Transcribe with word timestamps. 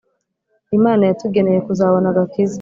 Imana 0.77 1.03
yatugeneye 1.09 1.59
kuzabona 1.67 2.07
agakiza 2.11 2.49